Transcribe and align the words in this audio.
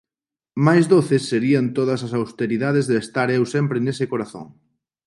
Máis 0.65 0.85
doces 0.93 1.21
serían 1.31 1.65
todas 1.77 1.99
as 2.07 2.13
austeridades 2.19 2.85
de 2.89 2.95
estar 3.03 3.27
eu 3.37 3.43
sempre 3.55 3.77
nese 3.81 4.05
corazón. 4.11 4.47